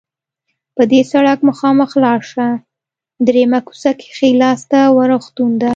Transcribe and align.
په 0.75 0.83
دې 0.91 1.01
سړک 1.11 1.39
مخامخ 1.49 1.91
لاړ 2.03 2.19
شه، 2.31 2.47
دریمه 3.27 3.59
کوڅه 3.67 3.91
کې 3.99 4.09
ښي 4.17 4.29
لاس 4.41 4.61
ته 4.71 4.79
روغتون 5.11 5.51
ده. 5.61 5.69